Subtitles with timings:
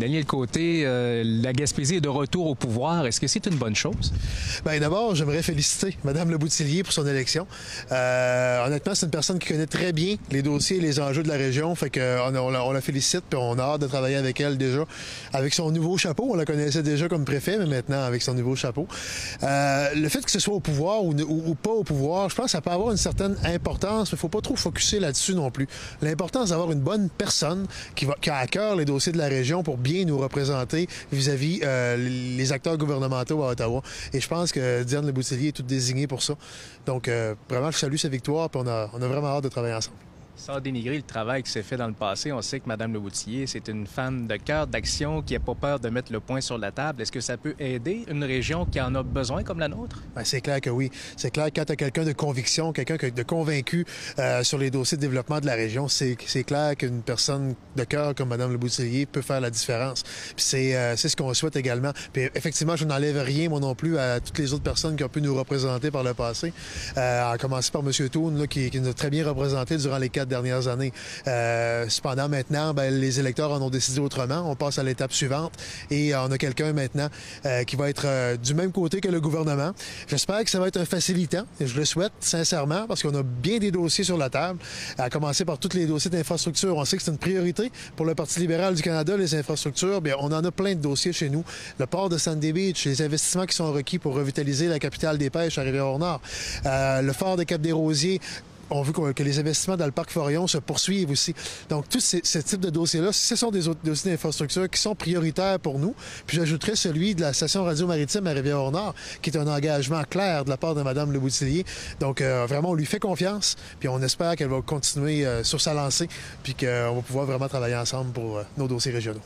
[0.00, 3.06] Daniel Côté, euh, la Gaspésie est de retour au pouvoir.
[3.06, 4.14] Est-ce que c'est une bonne chose?
[4.64, 7.46] Bien, d'abord, j'aimerais féliciter Mme Leboutillier pour son élection.
[7.92, 11.28] Euh, honnêtement, c'est une personne qui connaît très bien les dossiers et les enjeux de
[11.28, 11.74] la région.
[11.74, 14.86] Fait qu'on on, la félicite, puis on a hâte de travailler avec elle déjà.
[15.34, 18.56] Avec son nouveau chapeau, on la connaissait déjà comme préfet, mais maintenant avec son nouveau
[18.56, 18.88] chapeau.
[19.42, 22.52] Euh, le fait que ce soit au pouvoir ou, pas au pouvoir, je pense que
[22.52, 25.50] ça peut avoir une certaine importance, mais il ne faut pas trop focuser là-dessus non
[25.50, 25.68] plus.
[26.00, 29.28] L'important, c'est d'avoir une bonne personne qui, qui a à cœur les dossiers de la
[29.28, 33.82] région pour bien nous représenter vis-à-vis -vis, euh, les acteurs gouvernementaux à Ottawa.
[34.12, 36.34] Et je pense que Diane Leboutillier est toute désignée pour ça.
[36.86, 39.48] Donc, euh, vraiment, je salue sa victoire, puis on a, on a vraiment hâte de
[39.48, 40.09] travailler ensemble.
[40.40, 43.46] Sans dénigrer le travail qui s'est fait dans le passé, on sait que Mme Leboutillier,
[43.46, 46.56] c'est une femme de cœur, d'action, qui n'a pas peur de mettre le point sur
[46.56, 47.02] la table.
[47.02, 50.02] Est-ce que ça peut aider une région qui en a besoin comme la nôtre?
[50.16, 50.90] Ben, c'est clair que oui.
[51.18, 53.84] C'est clair que quand tu as quelqu'un de conviction, quelqu'un de convaincu
[54.18, 58.14] euh, sur les dossiers de développement de la région, c'est clair qu'une personne de cœur
[58.14, 60.04] comme Mme Leboutillier peut faire la différence.
[60.38, 61.92] C'est euh, ce qu'on souhaite également.
[62.14, 65.10] Puis effectivement, je n'enlève rien, moi non plus, à toutes les autres personnes qui ont
[65.10, 66.54] pu nous représenter par le passé,
[66.96, 67.92] euh, à commencer par M.
[68.08, 70.92] Toon, là, qui, qui nous a très bien représenté durant les quatre dernières années.
[71.26, 74.50] Euh, cependant, maintenant, ben, les électeurs en ont décidé autrement.
[74.50, 75.52] On passe à l'étape suivante
[75.90, 77.08] et on a quelqu'un maintenant
[77.44, 79.72] euh, qui va être euh, du même côté que le gouvernement.
[80.08, 81.44] J'espère que ça va être un facilitant.
[81.60, 84.58] Je le souhaite sincèrement parce qu'on a bien des dossiers sur la table,
[84.96, 86.76] à commencer par tous les dossiers d'infrastructure.
[86.76, 90.00] On sait que c'est une priorité pour le Parti libéral du Canada, les infrastructures.
[90.00, 91.44] Bien, on en a plein de dossiers chez nous.
[91.78, 95.30] Le port de Sandy Beach, les investissements qui sont requis pour revitaliser la capitale des
[95.30, 96.20] pêches à Rivière-au-Nord,
[96.66, 98.20] euh, le fort des Cap-des-Rosiers,
[98.70, 101.34] on veut que les investissements dans le parc Forion se poursuivent aussi.
[101.68, 105.58] Donc, tous ces, ce type de dossiers-là, ce sont des dossiers d'infrastructure qui sont prioritaires
[105.58, 105.94] pour nous.
[106.26, 110.50] Puis j'ajouterais celui de la station radio-maritime à Rivière-au-Nord, qui est un engagement clair de
[110.50, 111.64] la part de Mme Leboutillier.
[111.98, 115.60] Donc, euh, vraiment, on lui fait confiance, puis on espère qu'elle va continuer euh, sur
[115.60, 116.08] sa lancée,
[116.42, 119.20] puis qu'on va pouvoir vraiment travailler ensemble pour euh, nos dossiers régionaux.